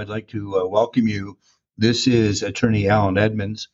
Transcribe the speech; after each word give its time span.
to 0.00 0.58
uh, 0.58 0.66
welcome 0.66 1.06
you. 1.06 1.36
This 1.76 2.06
is 2.06 2.42
Attorney 2.42 2.88
Alan 2.88 3.18
Edmonds. 3.18 3.68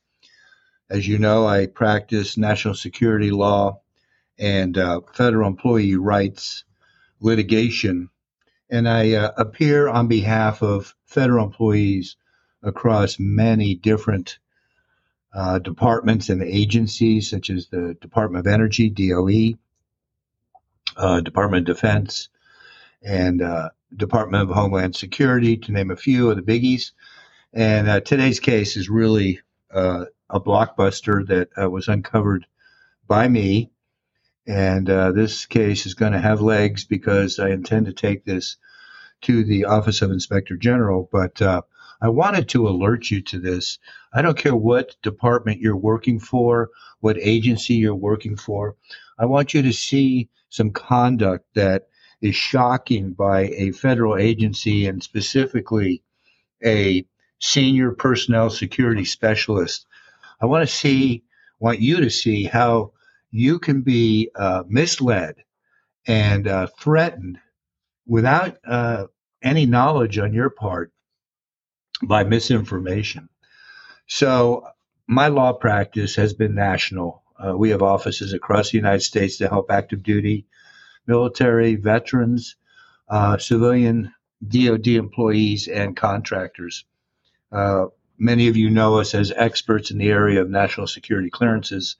As 0.90 1.06
you 1.06 1.18
know, 1.18 1.46
I 1.46 1.66
practice 1.66 2.36
national 2.36 2.74
security 2.74 3.30
law 3.30 3.80
and 4.36 4.76
uh, 4.76 5.02
federal 5.14 5.46
employee 5.46 5.94
rights 5.94 6.64
litigation, 7.20 8.10
and 8.68 8.88
I 8.88 9.12
uh, 9.12 9.32
appear 9.36 9.88
on 9.88 10.08
behalf 10.08 10.62
of 10.62 10.96
federal 11.04 11.46
employees 11.46 12.16
across 12.60 13.20
many 13.20 13.76
different 13.76 14.40
uh, 15.32 15.60
departments 15.60 16.28
and 16.28 16.42
agencies, 16.42 17.30
such 17.30 17.50
as 17.50 17.68
the 17.68 17.96
Department 18.00 18.44
of 18.44 18.52
Energy, 18.52 18.90
DOE, 18.90 19.56
uh, 20.96 21.20
Department 21.20 21.68
of 21.68 21.76
Defense, 21.76 22.30
and 23.00 23.42
uh, 23.42 23.68
Department 23.96 24.48
of 24.48 24.54
Homeland 24.54 24.94
Security, 24.94 25.56
to 25.56 25.72
name 25.72 25.90
a 25.90 25.96
few 25.96 26.30
of 26.30 26.36
the 26.36 26.42
biggies. 26.42 26.92
And 27.52 27.88
uh, 27.88 28.00
today's 28.00 28.40
case 28.40 28.76
is 28.76 28.88
really 28.88 29.40
uh, 29.72 30.06
a 30.28 30.40
blockbuster 30.40 31.26
that 31.28 31.48
uh, 31.60 31.70
was 31.70 31.88
uncovered 31.88 32.46
by 33.06 33.28
me. 33.28 33.70
And 34.46 34.88
uh, 34.88 35.12
this 35.12 35.46
case 35.46 35.86
is 35.86 35.94
going 35.94 36.12
to 36.12 36.20
have 36.20 36.40
legs 36.40 36.84
because 36.84 37.38
I 37.38 37.50
intend 37.50 37.86
to 37.86 37.92
take 37.92 38.24
this 38.24 38.56
to 39.22 39.44
the 39.44 39.64
Office 39.64 40.02
of 40.02 40.10
Inspector 40.10 40.56
General. 40.58 41.08
But 41.10 41.40
uh, 41.42 41.62
I 42.00 42.10
wanted 42.10 42.48
to 42.50 42.68
alert 42.68 43.10
you 43.10 43.22
to 43.22 43.38
this. 43.38 43.78
I 44.12 44.22
don't 44.22 44.36
care 44.36 44.54
what 44.54 44.96
department 45.02 45.60
you're 45.60 45.76
working 45.76 46.20
for, 46.20 46.70
what 47.00 47.16
agency 47.20 47.74
you're 47.74 47.94
working 47.94 48.36
for. 48.36 48.76
I 49.18 49.24
want 49.24 49.54
you 49.54 49.62
to 49.62 49.72
see 49.72 50.28
some 50.48 50.70
conduct 50.70 51.46
that 51.54 51.88
is 52.20 52.34
shocking 52.34 53.12
by 53.12 53.42
a 53.48 53.72
federal 53.72 54.16
agency 54.16 54.86
and 54.86 55.02
specifically 55.02 56.02
a 56.64 57.04
senior 57.40 57.92
personnel 57.92 58.50
security 58.50 59.04
specialist. 59.04 59.86
I 60.40 60.46
want 60.46 60.66
to 60.68 60.74
see, 60.74 61.24
want 61.58 61.80
you 61.80 62.00
to 62.00 62.10
see 62.10 62.44
how 62.44 62.92
you 63.30 63.58
can 63.58 63.82
be 63.82 64.30
uh, 64.34 64.64
misled 64.66 65.36
and 66.06 66.46
uh, 66.46 66.68
threatened 66.78 67.38
without 68.06 68.56
uh, 68.66 69.06
any 69.42 69.66
knowledge 69.66 70.18
on 70.18 70.32
your 70.32 70.50
part 70.50 70.92
by 72.02 72.24
misinformation. 72.24 73.28
So, 74.06 74.66
my 75.08 75.28
law 75.28 75.52
practice 75.52 76.16
has 76.16 76.34
been 76.34 76.54
national. 76.54 77.22
Uh, 77.38 77.56
we 77.56 77.70
have 77.70 77.82
offices 77.82 78.32
across 78.32 78.70
the 78.70 78.78
United 78.78 79.02
States 79.02 79.38
to 79.38 79.48
help 79.48 79.70
active 79.70 80.02
duty 80.02 80.46
military, 81.06 81.76
veterans, 81.76 82.56
uh, 83.08 83.38
civilian 83.38 84.12
DoD 84.46 84.88
employees, 84.88 85.68
and 85.68 85.96
contractors. 85.96 86.84
Uh, 87.50 87.86
many 88.18 88.48
of 88.48 88.56
you 88.56 88.70
know 88.70 88.98
us 88.98 89.14
as 89.14 89.32
experts 89.34 89.90
in 89.90 89.98
the 89.98 90.08
area 90.08 90.40
of 90.40 90.50
national 90.50 90.86
security 90.86 91.30
clearances 91.30 91.96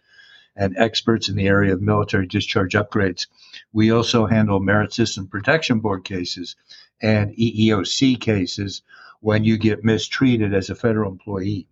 and 0.57 0.77
experts 0.77 1.29
in 1.29 1.37
the 1.37 1.47
area 1.47 1.73
of 1.73 1.83
military 1.83 2.27
discharge 2.27 2.75
upgrades. 2.75 3.27
We 3.73 3.91
also 3.91 4.27
handle 4.27 4.59
Merit 4.59 4.93
System 4.93 5.29
Protection 5.29 5.81
Board 5.81 6.05
cases 6.05 6.57
and 7.01 7.35
EEOC 7.37 8.21
cases 8.21 8.83
when 9.21 9.45
you 9.45 9.59
get 9.59 9.85
mistreated 9.85 10.55
as 10.55 10.71
a 10.71 10.75
federal 10.75 11.11
employee. 11.11 11.69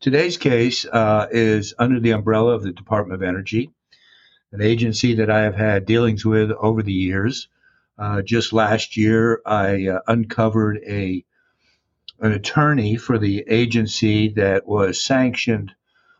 Today's 0.00 0.36
case 0.36 0.84
uh, 0.86 1.28
is 1.30 1.74
under 1.78 2.00
the 2.00 2.10
umbrella 2.10 2.54
of 2.54 2.62
the 2.62 2.72
Department 2.72 3.22
of 3.22 3.26
Energy 3.26 3.70
an 4.52 4.60
agency 4.60 5.14
that 5.14 5.30
I 5.30 5.42
have 5.42 5.54
had 5.54 5.86
dealings 5.86 6.24
with 6.24 6.50
over 6.50 6.82
the 6.82 6.92
years. 6.92 7.48
Uh, 7.98 8.20
just 8.20 8.52
last 8.52 8.96
year, 8.96 9.40
I 9.46 9.88
uh, 9.88 10.00
uncovered 10.06 10.80
a 10.86 11.24
an 12.20 12.32
attorney 12.32 12.96
for 12.96 13.18
the 13.18 13.44
agency 13.48 14.28
that 14.28 14.66
was 14.66 15.02
sanctioned 15.02 15.72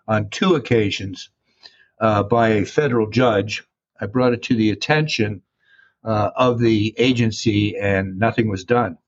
on 0.09 0.31
two 0.31 0.57
occasions 0.57 1.31
uh, 2.01 2.25
by 2.25 2.49
a 2.49 2.65
federal 2.65 3.09
judge. 3.09 3.63
I 4.01 4.07
brought 4.07 4.33
it 4.33 4.43
to 4.45 4.57
the 4.57 4.71
attention 4.71 5.43
uh, 6.03 6.31
of 6.35 6.59
the 6.59 6.93
agency, 6.99 7.77
and 7.77 8.19
nothing 8.19 8.49
was 8.49 8.65
done. 8.65 8.99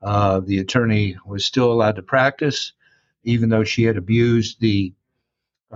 Uh, 0.00 0.40
the 0.40 0.58
attorney 0.58 1.18
was 1.26 1.44
still 1.44 1.70
allowed 1.70 1.96
to 1.96 2.02
practice, 2.02 2.72
even 3.24 3.50
though 3.50 3.64
she 3.64 3.82
had 3.82 3.98
abused 3.98 4.60
the 4.60 4.94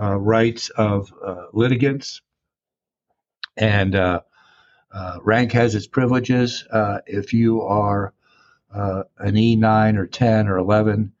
uh, 0.01 0.17
rights 0.17 0.69
of 0.69 1.13
litigants 1.53 2.21
and 3.57 3.95
uh, 3.95 4.21
uh, 4.91 5.17
rank 5.23 5.51
has 5.53 5.75
its 5.75 5.87
privileges. 5.87 6.65
Uh, 6.71 6.99
if 7.05 7.33
you 7.33 7.61
are 7.61 8.13
uh, 8.73 9.03
an 9.19 9.35
E9 9.35 9.97
or 9.97 10.07
10 10.07 10.47
or 10.47 10.57
11 10.57 11.13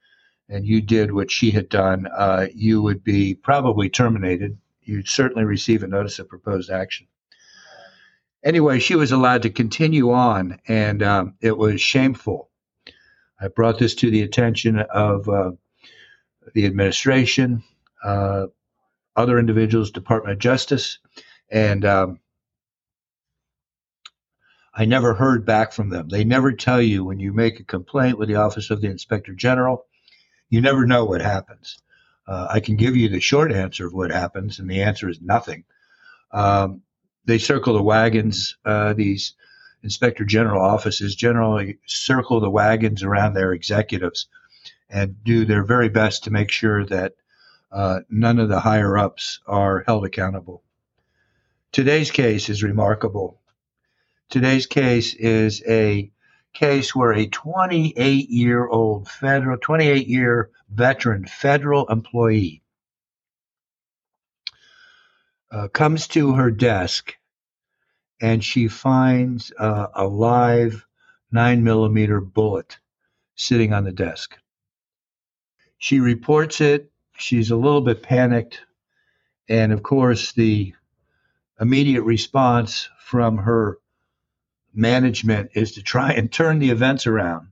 and 0.49 0.65
you 0.65 0.81
did 0.81 1.13
what 1.13 1.31
she 1.31 1.51
had 1.51 1.69
done, 1.69 2.07
uh, 2.07 2.47
you 2.53 2.81
would 2.81 3.03
be 3.03 3.35
probably 3.35 3.89
terminated. 3.89 4.57
You'd 4.81 5.07
certainly 5.07 5.45
receive 5.45 5.83
a 5.83 5.87
notice 5.87 6.19
of 6.19 6.27
proposed 6.27 6.69
action. 6.69 7.07
Anyway, 8.43 8.79
she 8.79 8.95
was 8.95 9.11
allowed 9.11 9.43
to 9.43 9.51
continue 9.51 10.11
on, 10.11 10.59
and 10.67 11.03
um, 11.03 11.35
it 11.41 11.55
was 11.55 11.79
shameful. 11.79 12.49
I 13.39 13.47
brought 13.49 13.77
this 13.77 13.93
to 13.95 14.09
the 14.09 14.23
attention 14.23 14.79
of 14.79 15.29
uh, 15.29 15.51
the 16.53 16.65
administration, 16.65 17.63
other 18.03 19.37
individuals, 19.39 19.91
Department 19.91 20.33
of 20.33 20.39
Justice, 20.39 20.97
and 21.51 21.85
um, 21.85 22.19
I 24.73 24.85
never 24.85 25.13
heard 25.13 25.45
back 25.45 25.73
from 25.73 25.89
them. 25.89 26.07
They 26.07 26.23
never 26.23 26.53
tell 26.53 26.81
you 26.81 27.03
when 27.03 27.19
you 27.19 27.33
make 27.33 27.59
a 27.59 27.65
complaint 27.65 28.17
with 28.17 28.29
the 28.29 28.35
Office 28.35 28.71
of 28.71 28.81
the 28.81 28.89
Inspector 28.89 29.33
General, 29.33 29.85
you 30.49 30.61
never 30.61 30.85
know 30.85 31.05
what 31.05 31.21
happens. 31.21 31.79
Uh, 32.27 32.47
I 32.49 32.61
can 32.61 32.77
give 32.77 32.95
you 32.95 33.09
the 33.09 33.19
short 33.19 33.51
answer 33.51 33.85
of 33.85 33.93
what 33.93 34.11
happens, 34.11 34.59
and 34.59 34.69
the 34.69 34.81
answer 34.83 35.09
is 35.09 35.19
nothing. 35.21 35.65
Um, 36.31 36.81
they 37.25 37.37
circle 37.37 37.73
the 37.73 37.83
wagons, 37.83 38.55
uh, 38.65 38.93
these 38.93 39.35
Inspector 39.83 40.23
General 40.25 40.63
offices 40.63 41.15
generally 41.15 41.79
circle 41.85 42.39
the 42.39 42.49
wagons 42.49 43.03
around 43.03 43.33
their 43.33 43.51
executives 43.51 44.27
and 44.89 45.23
do 45.23 45.43
their 45.43 45.63
very 45.63 45.89
best 45.89 46.23
to 46.23 46.31
make 46.31 46.51
sure 46.51 46.85
that 46.85 47.13
uh, 47.71 48.01
none 48.09 48.39
of 48.39 48.49
the 48.49 48.59
higher 48.59 48.97
ups 48.97 49.39
are 49.47 49.83
held 49.87 50.05
accountable. 50.05 50.63
Today's 51.71 52.11
case 52.11 52.49
is 52.49 52.63
remarkable. 52.63 53.39
Today's 54.29 54.65
case 54.65 55.13
is 55.13 55.63
a 55.65 56.11
case 56.53 56.93
where 56.93 57.13
a 57.13 57.27
28 57.27 58.29
year 58.29 58.67
old 58.67 59.07
federal, 59.07 59.57
28 59.57 60.05
year 60.05 60.49
veteran 60.69 61.25
federal 61.25 61.87
employee 61.87 62.61
uh, 65.49 65.69
comes 65.69 66.07
to 66.09 66.33
her 66.33 66.51
desk 66.51 67.15
and 68.19 68.43
she 68.43 68.67
finds 68.67 69.53
uh, 69.57 69.87
a 69.95 70.05
live 70.05 70.85
9 71.31 71.63
millimeter 71.63 72.19
bullet 72.19 72.79
sitting 73.35 73.71
on 73.71 73.85
the 73.85 73.93
desk. 73.93 74.37
She 75.77 76.01
reports 76.01 76.59
it. 76.59 76.91
She's 77.17 77.49
a 77.49 77.55
little 77.55 77.81
bit 77.81 78.03
panicked. 78.03 78.59
And 79.47 79.71
of 79.71 79.83
course, 79.83 80.33
the 80.33 80.73
immediate 81.61 82.01
response 82.01 82.89
from 82.99 83.37
her 83.37 83.77
management 84.73 85.51
is 85.53 85.73
to 85.73 85.83
try 85.83 86.11
and 86.11 86.31
turn 86.31 86.59
the 86.59 86.71
events 86.71 87.05
around 87.05 87.47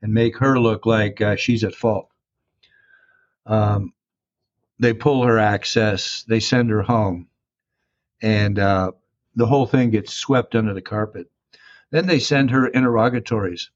and 0.00 0.14
make 0.14 0.38
her 0.38 0.60
look 0.60 0.86
like 0.86 1.20
uh, 1.20 1.34
she's 1.36 1.64
at 1.64 1.74
fault. 1.74 2.08
Um, 3.44 3.92
they 4.78 4.92
pull 4.92 5.24
her 5.24 5.38
access, 5.38 6.24
they 6.28 6.40
send 6.40 6.70
her 6.70 6.82
home, 6.82 7.28
and 8.22 8.58
uh, 8.58 8.92
the 9.34 9.46
whole 9.46 9.66
thing 9.66 9.90
gets 9.90 10.12
swept 10.12 10.54
under 10.54 10.74
the 10.74 10.82
carpet. 10.82 11.30
Then 11.90 12.06
they 12.06 12.18
send 12.18 12.50
her 12.50 12.66
interrogatories. 12.66 13.70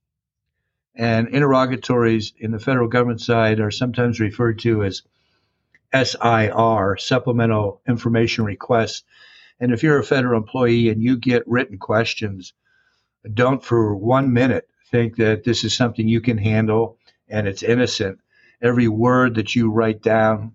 And 0.95 1.29
interrogatories 1.29 2.33
in 2.39 2.51
the 2.51 2.59
federal 2.59 2.89
government 2.89 3.21
side 3.21 3.61
are 3.61 3.71
sometimes 3.71 4.21
referred 4.21 4.59
to 4.61 4.85
as 4.85 5.03
SIR, 5.95 6.97
Supplemental 6.99 7.81
Information 7.89 8.45
Requests. 8.45 9.05
And 9.61 9.73
if 9.73 9.83
you're 9.83 9.99
a 9.99 10.05
federal 10.05 10.41
employee 10.41 10.89
and 10.89 11.03
you 11.03 11.19
get 11.19 11.47
written 11.47 11.79
questions, 11.79 12.55
don't 13.33 13.63
for 13.63 13.95
one 13.95 14.33
minute 14.33 14.69
think 14.91 15.17
that 15.17 15.45
this 15.45 15.65
is 15.65 15.77
something 15.77 16.09
you 16.09 16.21
can 16.21 16.39
handle 16.39 16.99
and 17.29 17.47
it's 17.47 17.63
innocent. 17.63 18.19
Every 18.63 18.89
word 18.89 19.37
that 19.37 19.55
you 19.55 19.71
write 19.71 20.03
down 20.03 20.55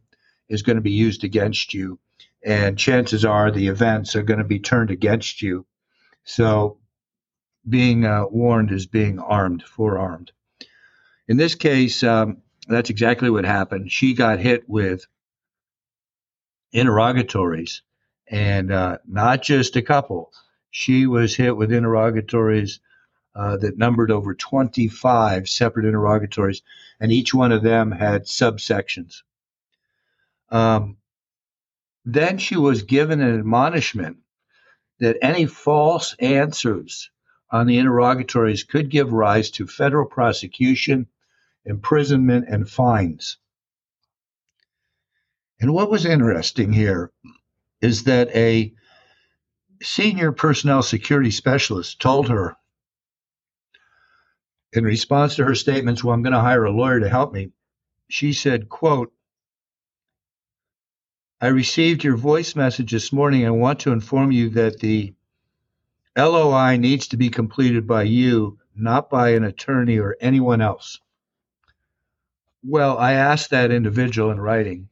is 0.49 0.63
going 0.63 0.75
to 0.75 0.81
be 0.81 0.91
used 0.91 1.23
against 1.23 1.73
you. 1.73 1.99
And 2.43 2.77
chances 2.77 3.25
are 3.25 3.49
the 3.49 3.67
events 3.67 4.15
are 4.15 4.23
going 4.23 4.39
to 4.39 4.45
be 4.45 4.59
turned 4.59 4.91
against 4.91 5.41
you. 5.41 5.65
So 6.23 6.79
being 7.67 8.05
uh, 8.05 8.25
warned 8.27 8.71
is 8.71 8.85
being 8.85 9.19
armed, 9.19 9.63
forearmed. 9.63 10.31
In 11.27 11.37
this 11.37 11.55
case, 11.55 12.03
um, 12.03 12.37
that's 12.67 12.89
exactly 12.89 13.29
what 13.29 13.45
happened. 13.45 13.91
She 13.91 14.13
got 14.13 14.39
hit 14.39 14.67
with 14.67 15.05
interrogatories 16.71 17.81
and 18.27 18.71
uh, 18.71 18.97
not 19.07 19.41
just 19.41 19.75
a 19.75 19.81
couple. 19.81 20.31
She 20.71 21.07
was 21.07 21.35
hit 21.35 21.55
with 21.55 21.71
interrogatories 21.71 22.79
uh, 23.35 23.57
that 23.57 23.77
numbered 23.77 24.11
over 24.11 24.33
25 24.33 25.47
separate 25.49 25.85
interrogatories, 25.85 26.61
and 26.99 27.11
each 27.11 27.33
one 27.33 27.51
of 27.51 27.63
them 27.63 27.91
had 27.91 28.25
subsections. 28.25 29.21
Um, 30.49 30.97
then 32.05 32.37
she 32.37 32.55
was 32.55 32.83
given 32.83 33.21
an 33.21 33.37
admonishment 33.37 34.17
that 34.99 35.17
any 35.21 35.45
false 35.45 36.15
answers 36.19 37.09
on 37.49 37.67
the 37.67 37.77
interrogatories 37.77 38.63
could 38.63 38.89
give 38.89 39.11
rise 39.11 39.49
to 39.51 39.67
federal 39.67 40.05
prosecution, 40.05 41.07
imprisonment, 41.65 42.45
and 42.47 42.69
fines. 42.69 43.37
And 45.59 45.73
what 45.73 45.89
was 45.89 46.05
interesting 46.05 46.73
here 46.73 47.11
is 47.85 48.03
that 48.05 48.35
a 48.35 48.73
senior 49.81 50.31
personnel 50.31 50.81
security 50.81 51.29
specialist 51.29 52.01
told 52.01 52.29
her 52.29 52.55
in 54.73 54.83
response 54.83 55.35
to 55.35 55.45
her 55.45 55.55
statements, 55.55 56.03
well, 56.03 56.13
I'm 56.13 56.23
going 56.23 56.33
to 56.33 56.39
hire 56.39 56.65
a 56.65 56.71
lawyer 56.71 56.99
to 56.99 57.09
help 57.09 57.31
me. 57.31 57.51
She 58.09 58.33
said, 58.33 58.69
quote, 58.69 59.13
I 61.39 61.47
received 61.47 62.03
your 62.03 62.17
voice 62.17 62.55
message 62.55 62.91
this 62.91 63.13
morning. 63.13 63.45
I 63.45 63.51
want 63.51 63.81
to 63.81 63.91
inform 63.91 64.31
you 64.31 64.49
that 64.49 64.79
the 64.79 65.13
LOI 66.17 66.77
needs 66.77 67.09
to 67.09 67.17
be 67.17 67.29
completed 67.29 67.85
by 67.85 68.03
you, 68.03 68.57
not 68.75 69.09
by 69.09 69.29
an 69.29 69.43
attorney 69.43 69.99
or 69.99 70.17
anyone 70.19 70.61
else. 70.61 70.99
Well, 72.63 72.97
I 72.97 73.13
asked 73.13 73.51
that 73.51 73.69
individual 73.69 74.31
in 74.31 74.39
writing, 74.39 74.89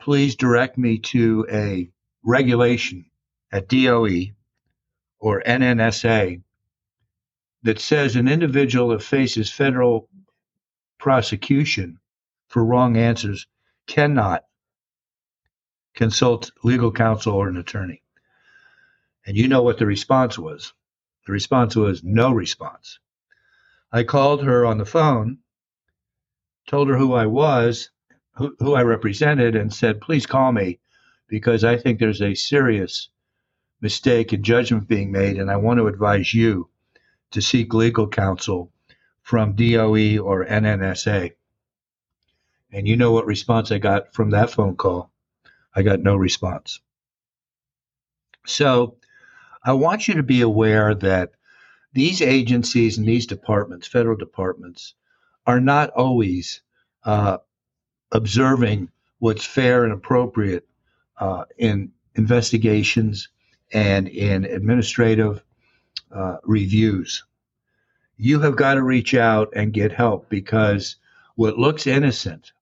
please 0.00 0.36
direct 0.36 0.78
me 0.78 0.98
to 0.98 1.46
a 1.50 1.90
regulation 2.24 3.04
at 3.52 3.68
DOE 3.68 4.32
or 5.18 5.42
NNSA 5.42 6.42
that 7.62 7.78
says 7.78 8.16
an 8.16 8.26
individual 8.26 8.88
that 8.88 9.02
faces 9.02 9.50
federal 9.50 10.08
prosecution 10.98 11.98
for 12.48 12.64
wrong 12.64 12.96
answers 12.96 13.46
cannot 13.86 14.44
consult 15.94 16.52
legal 16.64 16.92
counsel 16.92 17.34
or 17.34 17.48
an 17.48 17.56
attorney. 17.56 18.02
And 19.26 19.36
you 19.36 19.48
know 19.48 19.62
what 19.62 19.78
the 19.78 19.86
response 19.86 20.38
was. 20.38 20.72
The 21.26 21.32
response 21.32 21.76
was 21.76 22.02
no 22.02 22.32
response. 22.32 22.98
I 23.92 24.04
called 24.04 24.44
her 24.44 24.64
on 24.64 24.78
the 24.78 24.86
phone, 24.86 25.38
told 26.66 26.88
her 26.88 26.96
who 26.96 27.12
I 27.12 27.26
was, 27.26 27.90
who, 28.58 28.74
I 28.74 28.82
represented, 28.82 29.54
and 29.54 29.72
said, 29.72 30.00
please 30.00 30.26
call 30.26 30.52
me 30.52 30.78
because 31.28 31.62
I 31.62 31.76
think 31.76 31.98
there's 31.98 32.22
a 32.22 32.34
serious 32.34 33.10
mistake 33.80 34.32
in 34.32 34.42
judgment 34.42 34.88
being 34.88 35.12
made, 35.12 35.36
and 35.36 35.50
I 35.50 35.56
want 35.56 35.78
to 35.78 35.86
advise 35.86 36.32
you 36.32 36.68
to 37.32 37.42
seek 37.42 37.74
legal 37.74 38.08
counsel 38.08 38.72
from 39.22 39.54
DOE 39.54 40.18
or 40.18 40.44
NNSA. 40.44 41.32
And 42.72 42.88
you 42.88 42.96
know 42.96 43.12
what 43.12 43.26
response 43.26 43.70
I 43.70 43.78
got 43.78 44.14
from 44.14 44.30
that 44.30 44.50
phone 44.50 44.76
call? 44.76 45.12
I 45.74 45.82
got 45.82 46.00
no 46.00 46.16
response. 46.16 46.80
So 48.46 48.96
I 49.62 49.74
want 49.74 50.08
you 50.08 50.14
to 50.14 50.22
be 50.22 50.40
aware 50.40 50.94
that 50.94 51.32
these 51.92 52.22
agencies 52.22 52.96
and 52.96 53.06
these 53.06 53.26
departments, 53.26 53.86
federal 53.86 54.16
departments, 54.16 54.94
are 55.46 55.60
not 55.60 55.90
always 55.90 56.62
uh, 57.04 57.38
observing 58.12 58.90
what's 59.18 59.44
fair 59.44 59.84
and 59.84 59.92
appropriate 59.92 60.66
uh, 61.18 61.44
in 61.58 61.92
investigations 62.14 63.28
and 63.72 64.08
in 64.08 64.44
administrative 64.44 65.42
uh, 66.10 66.36
reviews. 66.44 67.24
You 68.16 68.40
have 68.40 68.56
got 68.56 68.74
to 68.74 68.82
reach 68.82 69.14
out 69.14 69.52
and 69.54 69.72
get 69.72 69.92
help 69.92 70.28
because 70.28 70.96
what 71.36 71.58
looks 71.58 71.86
innocent 71.86 72.52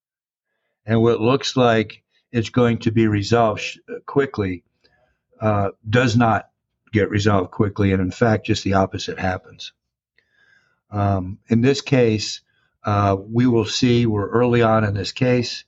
and 0.87 1.01
what 1.03 1.21
looks 1.21 1.57
like 1.57 2.03
it's 2.31 2.51
going 2.51 2.79
to 2.79 2.93
be 2.93 3.07
resolved 3.07 3.61
sh- 3.61 3.79
quickly 4.07 4.65
uh, 5.41 5.71
does 5.89 6.17
not 6.17 6.51
get 6.93 7.11
resolved 7.11 7.51
quickly. 7.51 7.93
And 7.93 8.03
in 8.03 8.11
fact, 8.11 8.47
just 8.47 8.65
the 8.65 8.75
opposite 8.75 9.19
happens. 9.19 9.73
Um, 10.91 11.39
in 11.49 11.61
this 11.61 11.81
case, 11.81 12.41
uh, 12.85 13.17
we 13.19 13.47
will 13.47 13.65
see, 13.65 14.07
we're 14.07 14.29
early 14.29 14.63
on 14.63 14.85
in 14.85 14.95
this 14.95 15.13
case, 15.13 15.65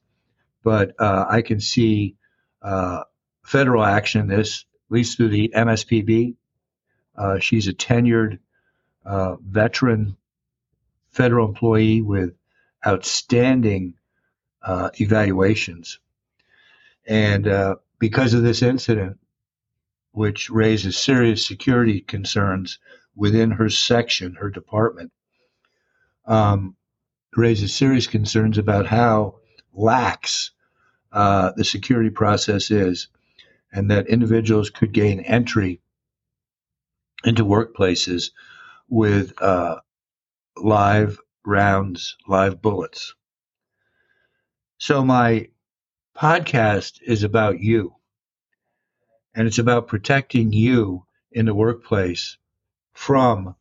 but 0.62 0.94
uh, 0.98 1.26
I 1.28 1.42
can 1.42 1.60
see 1.60 2.16
uh, 2.62 3.04
federal 3.42 3.84
action 3.84 4.28
this, 4.28 4.64
at 4.88 4.92
least 4.92 5.16
through 5.16 5.30
the 5.30 5.52
MSPB. 5.54 6.34
Uh, 7.16 7.38
she's 7.38 7.68
a 7.68 7.74
tenured 7.74 8.38
uh, 9.04 9.36
veteran 9.36 10.16
federal 11.10 11.48
employee 11.48 12.02
with 12.02 12.34
outstanding 12.86 13.94
evaluations. 15.00 15.98
And 17.06 17.76
because 17.98 18.34
of 18.34 18.42
this 18.42 18.62
incident, 18.62 19.18
which 20.12 20.50
raises 20.50 20.96
serious 20.96 21.46
security 21.46 22.00
concerns 22.00 22.78
within 23.16 23.50
her 23.50 23.68
section, 23.68 24.34
her 24.34 24.50
department, 24.50 25.12
um, 26.26 26.76
raises 27.36 27.74
serious 27.74 28.06
concerns 28.06 28.58
about 28.58 28.86
how 28.86 29.36
lax 29.72 30.50
uh, 31.12 31.52
the 31.56 31.64
security 31.64 32.10
process 32.10 32.70
is, 32.70 33.08
and 33.72 33.90
that 33.90 34.08
individuals 34.08 34.70
could 34.70 34.92
gain 34.92 35.20
entry 35.20 35.80
into 37.24 37.44
workplaces 37.44 38.30
with 38.88 39.40
uh, 39.42 39.76
live 40.56 41.18
rounds, 41.44 42.16
live 42.26 42.60
bullets. 42.62 43.14
So, 44.78 45.04
my 45.04 45.48
podcast 46.16 47.00
is 47.02 47.22
about 47.22 47.60
you 47.60 47.94
and 49.34 49.46
it's 49.46 49.58
about 49.58 49.88
protecting 49.88 50.52
you 50.52 51.06
in 51.32 51.46
the 51.46 51.54
workplace 51.54 52.36
from 52.92 53.54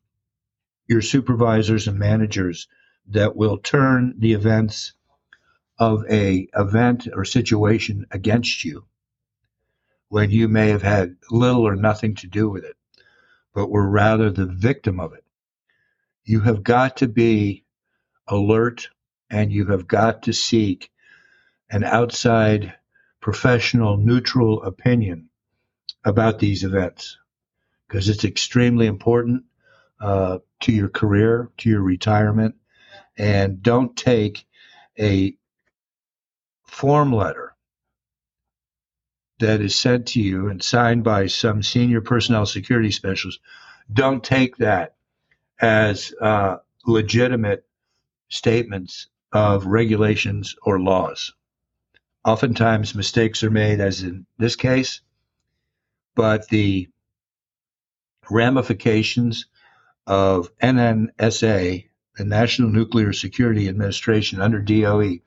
your 0.88 1.02
supervisors 1.02 1.88
and 1.88 2.00
managers 2.00 2.68
that 3.10 3.36
will 3.36 3.58
turn 3.58 4.16
the 4.18 4.34
events 4.34 4.94
of 5.78 6.04
a 6.10 6.48
event 6.56 7.08
or 7.14 7.26
situation 7.26 8.06
against 8.12 8.64
you 8.66 8.86
when 10.10 10.32
you 10.32 10.48
may 10.48 10.70
have 10.70 10.82
had 10.82 11.16
little 11.32 11.68
or 11.68 11.76
nothing 11.76 12.16
to 12.16 12.28
do 12.28 12.50
with 12.50 12.64
it 12.64 12.76
but 13.54 13.70
were 13.70 13.88
rather 13.88 14.30
the 14.30 14.46
victim 14.46 15.00
of 15.00 15.14
it. 15.14 15.24
You 16.24 16.42
have 16.42 16.64
got 16.64 16.98
to 16.98 17.08
be 17.08 17.66
alert 18.28 18.90
and 19.30 19.52
you 19.52 19.66
have 19.68 19.88
got 19.88 20.24
to 20.24 20.34
seek 20.34 20.92
an 21.70 21.84
outside 21.84 22.74
professional 23.20 23.98
neutral 23.98 24.64
opinion 24.64 25.30
about 26.06 26.40
these 26.40 26.64
events 26.64 27.18
because 27.88 28.08
it's 28.10 28.24
extremely 28.24 28.86
important 28.86 29.44
uh, 30.00 30.40
to 30.62 30.72
your 30.72 30.90
career, 30.90 31.50
to 31.58 31.70
your 31.70 31.82
retirement, 31.82 32.56
and 33.18 33.62
don't 33.62 33.96
take 33.96 34.46
a 35.00 35.36
form 36.66 37.14
letter 37.14 37.56
that 39.40 39.62
is 39.62 39.76
sent 39.76 40.08
to 40.08 40.22
you 40.22 40.50
and 40.50 40.62
signed 40.62 41.04
by 41.04 41.28
some 41.28 41.64
senior 41.64 42.02
personnel 42.02 42.46
security 42.46 42.92
specialist. 42.92 43.40
Don't 43.92 44.24
take 44.24 44.58
that 44.58 44.96
as 45.60 46.14
uh, 46.22 46.58
legitimate 46.86 47.66
statements 48.30 49.08
of 49.32 49.66
regulations 49.66 50.56
or 50.64 50.80
laws. 50.80 51.34
Oftentimes, 52.26 52.96
mistakes 52.96 53.44
are 53.44 53.50
made, 53.50 53.80
as 53.80 54.04
in 54.04 54.26
this 54.38 54.56
case, 54.56 55.02
but 56.16 56.48
the 56.50 56.90
ramifications 58.30 59.46
of 60.06 60.56
NNSA, 60.58 61.89
the 62.20 62.26
National 62.26 62.70
Nuclear 62.70 63.14
Security 63.14 63.70
Administration 63.70 64.42
under 64.42 64.60
DOE, 64.60 65.20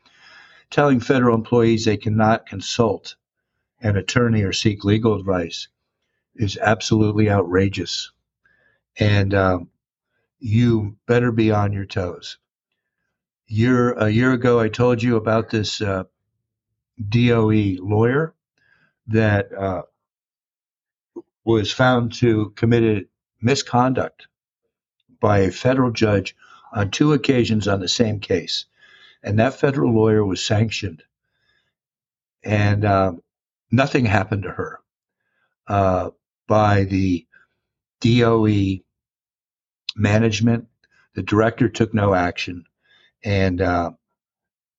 telling 0.71 1.01
federal 1.01 1.35
employees 1.35 1.87
they 1.87 1.97
cannot 1.97 2.45
consult 2.45 3.17
an 3.81 3.97
attorney 3.97 4.43
or 4.43 4.53
seek 4.53 4.85
legal 4.85 5.19
advice 5.19 5.69
is 6.35 6.59
absolutely 6.59 7.31
outrageous. 7.31 8.13
And 9.01 9.33
um, 9.33 9.71
you 10.39 10.99
better 11.07 11.33
be 11.33 11.51
on 11.51 11.73
your 11.73 11.87
toes. 11.87 12.37
Year, 13.47 13.95
a 13.95 14.11
year 14.11 14.35
ago, 14.35 14.61
I 14.61 14.69
told 14.69 15.03
you 15.03 15.17
about 15.17 15.49
this 15.49 15.81
uh, 15.81 16.05
DOE 17.09 17.77
lawyer 17.81 18.35
that 19.07 19.51
uh, 19.51 19.83
was 21.43 21.73
found 21.73 22.13
to 22.17 22.51
committed 22.51 23.09
misconduct 23.41 24.27
by 25.21 25.39
a 25.39 25.51
federal 25.51 25.91
judge 25.91 26.37
on 26.73 26.91
two 26.91 27.12
occasions 27.12 27.69
on 27.69 27.81
the 27.81 27.88
same 27.88 28.21
case. 28.21 28.67
And 29.23 29.38
that 29.38 29.61
federal 29.61 29.95
lawyer 29.95 30.25
was 30.25 30.45
sanctioned. 30.45 31.02
And 32.43 32.85
uh, 32.85 33.12
nothing 33.71 34.05
happened 34.05 34.45
to 34.45 34.50
her 34.50 34.81
uh, 35.69 36.11
by 36.49 36.85
the 36.85 37.26
DOE 38.00 38.81
management. 39.95 40.67
The 41.14 41.23
director 41.23 41.69
took 41.69 41.93
no 41.93 42.14
action, 42.14 42.64
and 43.23 43.61
uh, 43.61 43.91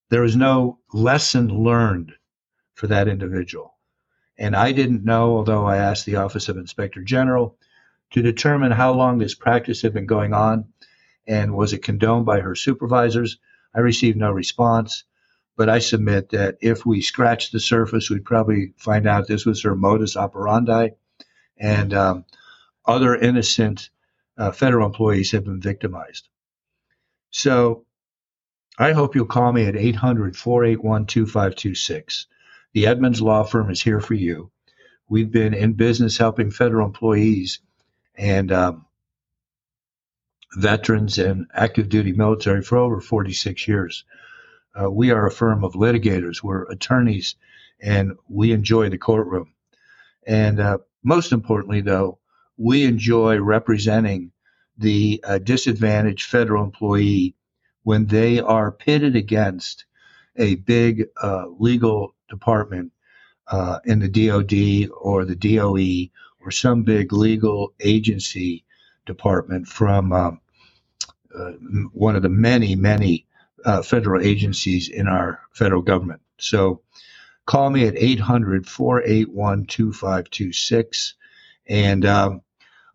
there 0.09 0.21
was 0.21 0.35
no 0.35 0.79
lesson 0.91 1.47
learned 1.47 2.13
for 2.73 2.87
that 2.87 3.07
individual. 3.07 3.75
And 4.37 4.55
I 4.55 4.71
didn't 4.71 5.05
know, 5.05 5.37
although 5.37 5.65
I 5.65 5.77
asked 5.77 6.05
the 6.05 6.15
Office 6.15 6.49
of 6.49 6.57
Inspector 6.57 7.01
General 7.03 7.55
to 8.11 8.21
determine 8.21 8.71
how 8.71 8.93
long 8.93 9.19
this 9.19 9.35
practice 9.35 9.81
had 9.83 9.93
been 9.93 10.07
going 10.07 10.33
on 10.33 10.72
and 11.27 11.53
was 11.53 11.73
it 11.73 11.83
condoned 11.83 12.25
by 12.25 12.39
her 12.39 12.55
supervisors. 12.55 13.37
I 13.73 13.79
received 13.79 14.17
no 14.17 14.31
response, 14.31 15.03
but 15.55 15.69
I 15.69 15.79
submit 15.79 16.29
that 16.29 16.57
if 16.61 16.85
we 16.85 17.01
scratch 17.01 17.51
the 17.51 17.59
surface, 17.59 18.09
we'd 18.09 18.25
probably 18.25 18.73
find 18.77 19.07
out 19.07 19.27
this 19.27 19.45
was 19.45 19.63
her 19.63 19.75
modus 19.75 20.17
operandi, 20.17 20.89
and 21.57 21.93
um, 21.93 22.25
other 22.85 23.15
innocent 23.15 23.89
uh, 24.37 24.51
federal 24.51 24.85
employees 24.85 25.31
have 25.31 25.45
been 25.45 25.61
victimized. 25.61 26.27
So 27.29 27.85
I 28.77 28.91
hope 28.91 29.15
you'll 29.15 29.25
call 29.25 29.53
me 29.53 29.65
at 29.65 29.75
800 29.75 30.35
481 30.35 31.05
2526. 31.05 32.27
The 32.73 32.87
Edmonds 32.87 33.21
Law 33.21 33.43
Firm 33.43 33.69
is 33.69 33.81
here 33.81 33.99
for 33.99 34.15
you. 34.15 34.51
We've 35.07 35.31
been 35.31 35.53
in 35.53 35.73
business 35.73 36.17
helping 36.17 36.49
federal 36.49 36.87
employees 36.87 37.59
and 38.15 38.51
um, 38.51 38.85
veterans 40.55 41.17
and 41.17 41.47
active 41.53 41.89
duty 41.89 42.11
military 42.11 42.61
for 42.61 42.77
over 42.77 42.99
46 43.01 43.67
years. 43.67 44.05
Uh, 44.79 44.89
we 44.89 45.11
are 45.11 45.27
a 45.27 45.31
firm 45.31 45.63
of 45.63 45.73
litigators, 45.73 46.41
we're 46.43 46.63
attorneys, 46.63 47.35
and 47.81 48.13
we 48.29 48.51
enjoy 48.51 48.89
the 48.89 48.97
courtroom. 48.97 49.53
And 50.25 50.59
uh, 50.59 50.77
most 51.03 51.31
importantly, 51.31 51.81
though, 51.81 52.19
we 52.57 52.85
enjoy 52.85 53.39
representing 53.39 54.31
the 54.77 55.23
uh, 55.23 55.37
disadvantaged 55.39 56.27
federal 56.27 56.63
employee 56.63 57.35
when 57.83 58.05
they 58.07 58.39
are 58.39 58.71
pitted 58.71 59.15
against 59.15 59.85
a 60.35 60.55
big 60.55 61.07
uh, 61.21 61.45
legal 61.59 62.15
department 62.29 62.91
uh, 63.47 63.79
in 63.85 63.99
the 63.99 64.07
DoD 64.07 64.89
or 64.99 65.25
the 65.25 65.35
DOE 65.35 66.09
or 66.43 66.51
some 66.51 66.83
big 66.83 67.13
legal 67.13 67.73
agency 67.79 68.65
department 69.05 69.67
from 69.67 70.11
um, 70.13 70.39
one 71.93 72.15
of 72.15 72.21
the 72.21 72.29
many, 72.29 72.75
many 72.75 73.25
uh, 73.65 73.81
federal 73.81 74.21
agencies 74.21 74.89
in 74.89 75.07
our 75.07 75.41
federal 75.53 75.81
government. 75.81 76.21
So 76.37 76.81
call 77.45 77.69
me 77.69 77.87
at 77.87 77.97
800 77.97 78.67
481 78.67 79.65
2526. 79.65 81.15
And 81.67 82.05
um, 82.05 82.41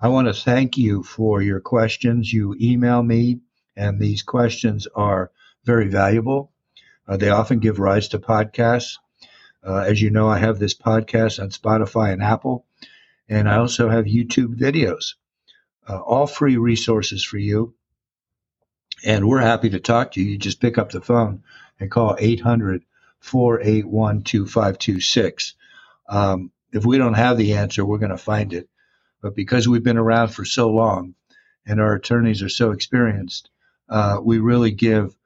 I 0.00 0.08
want 0.08 0.28
to 0.28 0.34
thank 0.34 0.76
you 0.76 1.02
for 1.02 1.42
your 1.42 1.60
questions. 1.60 2.32
You 2.32 2.54
email 2.60 3.02
me, 3.02 3.40
and 3.76 3.98
these 3.98 4.22
questions 4.22 4.86
are 4.94 5.30
very 5.64 5.88
valuable. 5.88 6.52
Uh, 7.06 7.16
they 7.16 7.30
often 7.30 7.58
give 7.58 7.78
rise 7.78 8.08
to 8.08 8.18
podcasts. 8.18 8.98
Uh, 9.66 9.84
as 9.86 10.00
you 10.00 10.10
know, 10.10 10.28
I 10.28 10.38
have 10.38 10.58
this 10.58 10.74
podcast 10.74 11.42
on 11.42 11.50
Spotify 11.50 12.12
and 12.12 12.22
Apple, 12.22 12.64
and 13.28 13.48
I 13.48 13.56
also 13.56 13.88
have 13.88 14.04
YouTube 14.04 14.54
videos, 14.54 15.14
uh, 15.88 15.98
all 15.98 16.26
free 16.26 16.56
resources 16.56 17.24
for 17.24 17.38
you. 17.38 17.74
And 19.04 19.28
we're 19.28 19.40
happy 19.40 19.70
to 19.70 19.80
talk 19.80 20.12
to 20.12 20.22
you. 20.22 20.32
You 20.32 20.38
just 20.38 20.60
pick 20.60 20.78
up 20.78 20.90
the 20.90 21.00
phone 21.00 21.42
and 21.78 21.90
call 21.90 22.16
800 22.18 22.84
481 23.20 24.22
2526. 24.22 25.54
Um, 26.08 26.50
if 26.72 26.84
we 26.84 26.98
don't 26.98 27.14
have 27.14 27.38
the 27.38 27.54
answer, 27.54 27.84
we're 27.84 27.98
going 27.98 28.10
to 28.10 28.18
find 28.18 28.52
it. 28.52 28.68
But 29.20 29.34
because 29.34 29.68
we've 29.68 29.82
been 29.82 29.98
around 29.98 30.28
for 30.28 30.44
so 30.44 30.70
long 30.70 31.14
and 31.66 31.80
our 31.80 31.94
attorneys 31.94 32.42
are 32.42 32.48
so 32.48 32.72
experienced, 32.72 33.50
uh, 33.88 34.18
we 34.22 34.38
really 34.38 34.70
give 34.70 35.16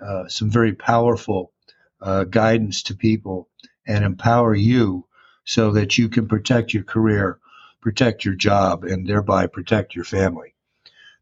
uh, 0.00 0.28
some 0.28 0.50
very 0.50 0.72
powerful 0.72 1.52
uh, 2.00 2.24
guidance 2.24 2.82
to 2.84 2.94
people 2.94 3.48
and 3.86 4.04
empower 4.04 4.54
you 4.54 5.06
so 5.44 5.72
that 5.72 5.98
you 5.98 6.08
can 6.08 6.28
protect 6.28 6.74
your 6.74 6.84
career, 6.84 7.38
protect 7.80 8.24
your 8.24 8.34
job, 8.34 8.84
and 8.84 9.06
thereby 9.06 9.46
protect 9.46 9.94
your 9.94 10.04
family. 10.04 10.54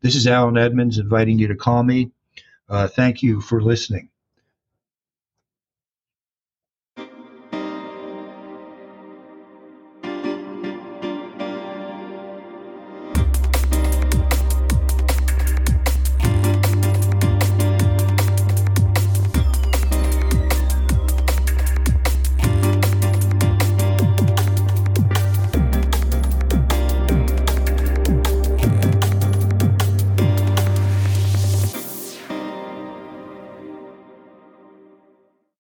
This 0.03 0.15
is 0.15 0.27
Alan 0.27 0.59
Edmonds 0.59 0.99
inviting 0.99 1.39
you 1.39 1.49
to 1.49 1.55
call 1.55 1.83
me. 1.83 2.13
Uh, 2.69 2.87
thank 2.87 3.23
you 3.23 3.41
for 3.41 3.63
listening. 3.63 4.11